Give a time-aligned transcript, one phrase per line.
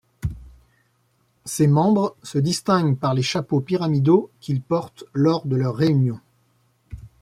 [1.45, 6.19] Ses membres se distinguent par les chapeaux pyramidaux qu'ils portent lors de leurs réunions.